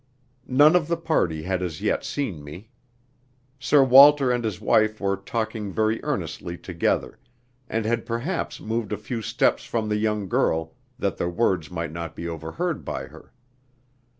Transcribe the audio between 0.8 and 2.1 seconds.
the party had as yet